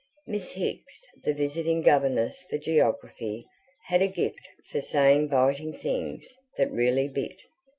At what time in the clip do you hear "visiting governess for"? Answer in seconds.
1.31-2.57